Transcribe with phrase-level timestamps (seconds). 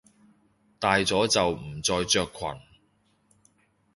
[0.79, 2.47] 大咗就唔再着裙！